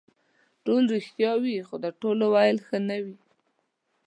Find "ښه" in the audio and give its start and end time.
1.35-1.39, 2.67-2.77